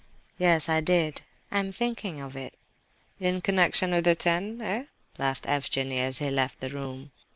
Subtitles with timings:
[0.39, 1.21] "Yes, I did;
[1.51, 2.55] I am thinking of it."
[3.19, 4.85] "In connection with 'the ten,' eh?"
[5.19, 7.11] laughed Evgenie, as he left the room.